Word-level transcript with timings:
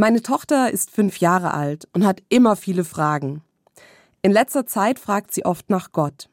Meine 0.00 0.22
Tochter 0.22 0.70
ist 0.70 0.90
fünf 0.90 1.18
Jahre 1.18 1.52
alt 1.52 1.86
und 1.92 2.06
hat 2.06 2.22
immer 2.30 2.56
viele 2.56 2.84
Fragen. 2.84 3.42
In 4.22 4.32
letzter 4.32 4.64
Zeit 4.64 4.98
fragt 4.98 5.30
sie 5.30 5.44
oft 5.44 5.68
nach 5.68 5.92
Gott. 5.92 6.30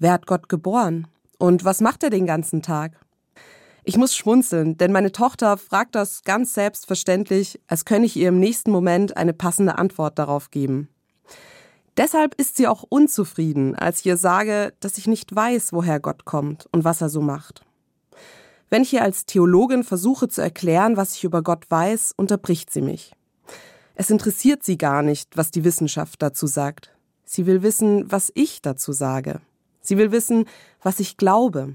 Wer 0.00 0.10
hat 0.10 0.26
Gott 0.26 0.48
geboren? 0.48 1.06
Und 1.38 1.64
was 1.64 1.80
macht 1.80 2.02
er 2.02 2.10
den 2.10 2.26
ganzen 2.26 2.60
Tag? 2.60 2.98
Ich 3.84 3.96
muss 3.96 4.16
schmunzeln, 4.16 4.78
denn 4.78 4.90
meine 4.90 5.12
Tochter 5.12 5.58
fragt 5.58 5.94
das 5.94 6.24
ganz 6.24 6.54
selbstverständlich, 6.54 7.60
als 7.68 7.84
könne 7.84 8.04
ich 8.04 8.16
ihr 8.16 8.30
im 8.30 8.40
nächsten 8.40 8.72
Moment 8.72 9.16
eine 9.16 9.32
passende 9.32 9.78
Antwort 9.78 10.18
darauf 10.18 10.50
geben. 10.50 10.88
Deshalb 11.96 12.34
ist 12.34 12.56
sie 12.56 12.66
auch 12.66 12.82
unzufrieden, 12.82 13.76
als 13.76 14.00
ich 14.00 14.06
ihr 14.06 14.16
sage, 14.16 14.72
dass 14.80 14.98
ich 14.98 15.06
nicht 15.06 15.32
weiß, 15.32 15.72
woher 15.72 16.00
Gott 16.00 16.24
kommt 16.24 16.66
und 16.72 16.82
was 16.82 17.00
er 17.00 17.10
so 17.10 17.20
macht. 17.20 17.64
Wenn 18.70 18.82
ich 18.82 18.92
ihr 18.92 19.02
als 19.02 19.24
Theologin 19.24 19.82
versuche 19.82 20.28
zu 20.28 20.42
erklären, 20.42 20.96
was 20.96 21.14
ich 21.14 21.24
über 21.24 21.42
Gott 21.42 21.64
weiß, 21.70 22.12
unterbricht 22.16 22.70
sie 22.70 22.82
mich. 22.82 23.12
Es 23.94 24.10
interessiert 24.10 24.62
sie 24.62 24.78
gar 24.78 25.02
nicht, 25.02 25.36
was 25.36 25.50
die 25.50 25.64
Wissenschaft 25.64 26.22
dazu 26.22 26.46
sagt. 26.46 26.92
Sie 27.24 27.46
will 27.46 27.62
wissen, 27.62 28.10
was 28.10 28.30
ich 28.34 28.62
dazu 28.62 28.92
sage. 28.92 29.40
Sie 29.80 29.96
will 29.96 30.12
wissen, 30.12 30.44
was 30.82 31.00
ich 31.00 31.16
glaube. 31.16 31.74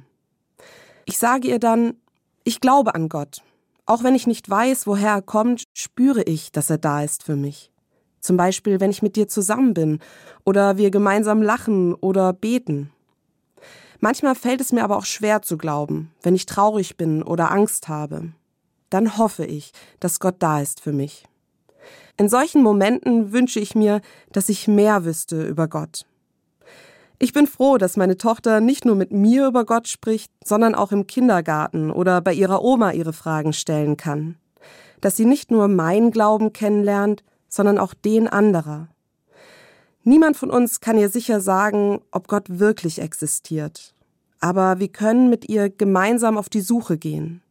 Ich 1.05 1.17
sage 1.17 1.47
ihr 1.47 1.59
dann, 1.59 1.95
ich 2.43 2.61
glaube 2.61 2.95
an 2.95 3.09
Gott. 3.09 3.41
Auch 3.85 4.03
wenn 4.03 4.15
ich 4.15 4.27
nicht 4.27 4.49
weiß, 4.49 4.87
woher 4.87 5.11
er 5.11 5.21
kommt, 5.21 5.63
spüre 5.73 6.23
ich, 6.23 6.51
dass 6.51 6.69
er 6.69 6.77
da 6.77 7.03
ist 7.03 7.23
für 7.23 7.35
mich. 7.35 7.71
Zum 8.21 8.37
Beispiel, 8.37 8.79
wenn 8.79 8.91
ich 8.91 9.01
mit 9.01 9.17
dir 9.17 9.27
zusammen 9.27 9.73
bin 9.73 9.99
oder 10.45 10.77
wir 10.77 10.91
gemeinsam 10.91 11.41
lachen 11.41 11.93
oder 11.93 12.31
beten. 12.31 12.92
Manchmal 14.03 14.35
fällt 14.35 14.59
es 14.59 14.73
mir 14.73 14.83
aber 14.83 14.97
auch 14.97 15.05
schwer 15.05 15.43
zu 15.43 15.57
glauben, 15.57 16.11
wenn 16.23 16.35
ich 16.35 16.45
traurig 16.45 16.97
bin 16.97 17.23
oder 17.23 17.51
Angst 17.51 17.87
habe. 17.87 18.33
Dann 18.89 19.17
hoffe 19.17 19.45
ich, 19.45 19.71
dass 20.01 20.19
Gott 20.19 20.35
da 20.39 20.59
ist 20.59 20.81
für 20.81 20.91
mich. 20.91 21.23
In 22.17 22.27
solchen 22.27 22.63
Momenten 22.63 23.31
wünsche 23.31 23.61
ich 23.61 23.75
mir, 23.75 24.01
dass 24.33 24.49
ich 24.49 24.67
mehr 24.67 25.05
wüsste 25.05 25.47
über 25.47 25.69
Gott. 25.69 26.05
Ich 27.17 27.31
bin 27.31 27.47
froh, 27.47 27.77
dass 27.77 27.95
meine 27.95 28.17
Tochter 28.17 28.59
nicht 28.59 28.83
nur 28.83 28.97
mit 28.97 29.13
mir 29.13 29.47
über 29.47 29.63
Gott 29.63 29.87
spricht, 29.87 30.33
sondern 30.43 30.75
auch 30.75 30.91
im 30.91 31.07
Kindergarten 31.07 31.89
oder 31.89 32.19
bei 32.19 32.33
ihrer 32.33 32.61
Oma 32.61 32.91
ihre 32.91 33.13
Fragen 33.13 33.53
stellen 33.53 33.95
kann. 33.95 34.35
Dass 34.99 35.15
sie 35.15 35.25
nicht 35.25 35.49
nur 35.49 35.69
meinen 35.69 36.11
Glauben 36.11 36.51
kennenlernt, 36.51 37.23
sondern 37.47 37.77
auch 37.77 37.93
den 37.93 38.27
anderer. 38.27 38.89
Niemand 40.05 40.35
von 40.35 40.51
uns 40.51 40.81
kann 40.81 40.97
ihr 40.97 41.09
sicher 41.09 41.39
sagen, 41.39 42.01
ob 42.11 42.27
Gott 42.27 42.59
wirklich 42.59 42.99
existiert. 42.99 43.93
Aber 44.41 44.79
wir 44.79 44.89
können 44.89 45.29
mit 45.29 45.47
ihr 45.47 45.69
gemeinsam 45.69 46.37
auf 46.37 46.49
die 46.49 46.61
Suche 46.61 46.97
gehen. 46.97 47.41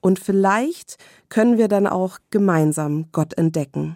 Und 0.00 0.18
vielleicht 0.18 0.98
können 1.30 1.56
wir 1.56 1.68
dann 1.68 1.86
auch 1.86 2.18
gemeinsam 2.30 3.06
Gott 3.12 3.38
entdecken. 3.38 3.84